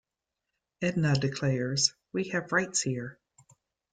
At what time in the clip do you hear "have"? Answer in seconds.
2.29-2.51